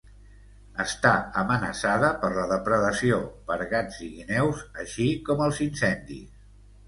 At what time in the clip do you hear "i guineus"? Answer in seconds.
4.07-4.63